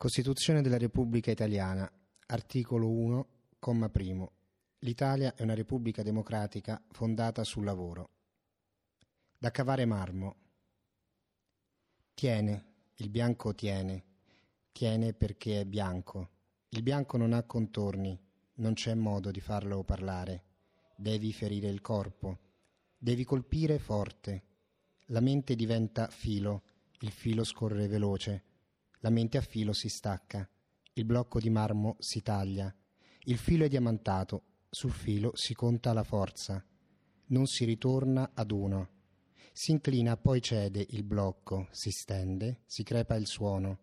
Costituzione 0.00 0.62
della 0.62 0.78
Repubblica 0.78 1.30
Italiana, 1.30 1.86
articolo 2.28 2.88
1, 2.88 3.28
comma 3.58 3.90
primo. 3.90 4.32
L'Italia 4.78 5.34
è 5.34 5.42
una 5.42 5.52
Repubblica 5.52 6.02
democratica 6.02 6.82
fondata 6.88 7.44
sul 7.44 7.64
lavoro. 7.64 8.08
Da 9.36 9.50
cavare 9.50 9.84
marmo. 9.84 10.36
Tiene, 12.14 12.64
il 12.94 13.10
bianco 13.10 13.54
tiene, 13.54 14.04
tiene 14.72 15.12
perché 15.12 15.60
è 15.60 15.64
bianco. 15.66 16.30
Il 16.70 16.82
bianco 16.82 17.18
non 17.18 17.34
ha 17.34 17.42
contorni, 17.42 18.18
non 18.54 18.72
c'è 18.72 18.94
modo 18.94 19.30
di 19.30 19.40
farlo 19.40 19.84
parlare. 19.84 20.44
Devi 20.96 21.30
ferire 21.34 21.68
il 21.68 21.82
corpo, 21.82 22.38
devi 22.96 23.24
colpire 23.24 23.78
forte. 23.78 24.44
La 25.08 25.20
mente 25.20 25.54
diventa 25.54 26.08
filo, 26.08 26.62
il 27.00 27.10
filo 27.10 27.44
scorre 27.44 27.86
veloce 27.86 28.44
la 29.00 29.10
mente 29.10 29.38
a 29.38 29.42
filo 29.42 29.72
si 29.72 29.88
stacca, 29.88 30.48
il 30.94 31.04
blocco 31.04 31.40
di 31.40 31.50
marmo 31.50 31.96
si 31.98 32.22
taglia, 32.22 32.74
il 33.24 33.36
filo 33.36 33.64
è 33.64 33.68
diamantato, 33.68 34.44
sul 34.70 34.92
filo 34.92 35.32
si 35.34 35.54
conta 35.54 35.92
la 35.92 36.04
forza, 36.04 36.64
non 37.26 37.46
si 37.46 37.64
ritorna 37.64 38.30
ad 38.34 38.50
uno. 38.50 38.88
Si 39.52 39.72
inclina, 39.72 40.16
poi 40.16 40.40
cede 40.40 40.86
il 40.90 41.02
blocco, 41.02 41.68
si 41.70 41.90
stende, 41.90 42.60
si 42.66 42.82
crepa 42.82 43.16
il 43.16 43.26
suono, 43.26 43.80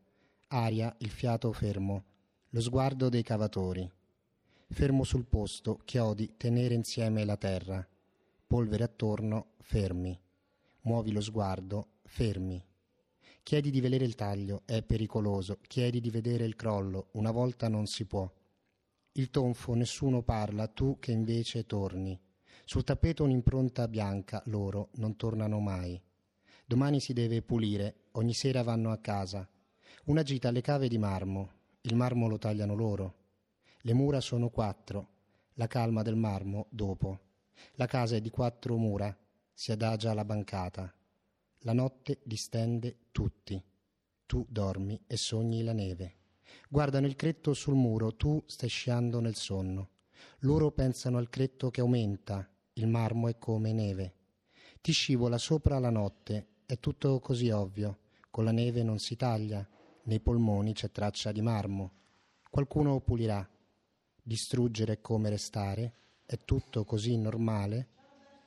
aria, 0.47 0.95
il 0.99 1.09
fiato 1.09 1.51
fermo, 1.51 2.05
lo 2.49 2.61
sguardo 2.61 3.09
dei 3.09 3.23
cavatori. 3.23 3.89
Fermo 4.69 5.03
sul 5.03 5.25
posto, 5.25 5.79
chiodi, 5.83 6.35
tenere 6.37 6.73
insieme 6.73 7.25
la 7.25 7.37
terra. 7.37 7.85
Polvere 8.45 8.83
attorno, 8.83 9.53
fermi. 9.59 10.17
Muovi 10.81 11.11
lo 11.11 11.21
sguardo, 11.21 11.99
fermi. 12.03 12.63
Chiedi 13.47 13.69
di 13.69 13.79
vedere 13.79 14.03
il 14.03 14.15
taglio, 14.15 14.63
è 14.65 14.83
pericoloso. 14.83 15.59
Chiedi 15.69 16.01
di 16.01 16.09
vedere 16.09 16.43
il 16.43 16.57
crollo, 16.57 17.07
una 17.13 17.31
volta 17.31 17.69
non 17.69 17.85
si 17.85 18.03
può. 18.03 18.29
Il 19.13 19.29
tonfo, 19.29 19.73
nessuno 19.73 20.21
parla, 20.21 20.67
tu 20.67 20.99
che 20.99 21.13
invece 21.13 21.65
torni. 21.65 22.19
Sul 22.65 22.83
tappeto 22.83 23.23
un'impronta 23.23 23.87
bianca, 23.87 24.43
loro 24.47 24.89
non 24.95 25.15
tornano 25.15 25.61
mai. 25.61 25.97
Domani 26.65 26.99
si 26.99 27.13
deve 27.13 27.41
pulire, 27.41 28.07
ogni 28.11 28.33
sera 28.33 28.63
vanno 28.63 28.91
a 28.91 28.97
casa. 28.97 29.47
Una 30.07 30.23
gita 30.23 30.49
alle 30.49 30.59
cave 30.59 30.89
di 30.89 30.97
marmo, 30.97 31.51
il 31.83 31.95
marmo 31.95 32.27
lo 32.27 32.37
tagliano 32.37 32.75
loro. 32.75 33.15
Le 33.79 33.93
mura 33.93 34.19
sono 34.19 34.49
quattro, 34.49 35.07
la 35.53 35.67
calma 35.67 36.01
del 36.01 36.17
marmo 36.17 36.67
dopo. 36.69 37.19
La 37.75 37.85
casa 37.85 38.17
è 38.17 38.19
di 38.19 38.29
quattro 38.29 38.75
mura, 38.75 39.17
si 39.53 39.71
adagia 39.71 40.13
la 40.13 40.25
bancata. 40.25 40.93
La 41.61 41.73
notte 41.73 42.19
distende 42.23 43.07
tutti. 43.11 43.61
Tu 44.27 44.45
dormi 44.47 45.01
e 45.07 45.17
sogni 45.17 45.63
la 45.63 45.73
neve. 45.73 46.15
Guardano 46.69 47.07
il 47.07 47.15
cretto 47.15 47.53
sul 47.53 47.73
muro, 47.73 48.15
tu 48.15 48.41
stai 48.45 48.69
sciando 48.69 49.19
nel 49.19 49.35
sonno. 49.35 49.89
Loro 50.41 50.71
pensano 50.71 51.17
al 51.17 51.29
cretto 51.29 51.71
che 51.71 51.81
aumenta, 51.81 52.47
il 52.73 52.87
marmo 52.87 53.27
è 53.27 53.37
come 53.39 53.73
neve. 53.73 54.13
Ti 54.81 54.91
scivola 54.91 55.39
sopra 55.39 55.79
la 55.79 55.89
notte, 55.89 56.47
è 56.65 56.77
tutto 56.77 57.19
così 57.19 57.49
ovvio. 57.49 57.99
Con 58.29 58.43
la 58.43 58.51
neve 58.51 58.83
non 58.83 58.99
si 58.99 59.15
taglia, 59.15 59.67
nei 60.03 60.19
polmoni 60.19 60.73
c'è 60.73 60.91
traccia 60.91 61.31
di 61.31 61.41
marmo. 61.41 61.91
Qualcuno 62.51 62.99
pulirà. 63.01 63.47
Distruggere 64.21 64.93
è 64.93 65.01
come 65.01 65.29
restare, 65.29 65.93
è 66.25 66.37
tutto 66.45 66.85
così 66.85 67.17
normale. 67.17 67.89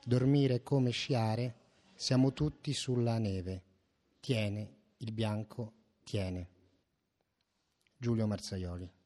Dormire 0.05 0.55
è 0.55 0.63
come 0.63 0.91
sciare, 0.91 1.60
siamo 2.01 2.33
tutti 2.33 2.73
sulla 2.73 3.19
neve. 3.19 3.61
Tiene, 4.21 4.77
il 4.97 5.11
bianco 5.11 5.73
tiene. 6.03 6.49
Giulio 7.95 8.25
Marzaioli. 8.25 8.91